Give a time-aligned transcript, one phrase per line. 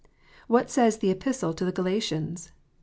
[0.47, 2.51] What says the Epistle to the Galatians